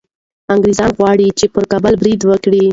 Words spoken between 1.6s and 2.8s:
کابل برید وکړي.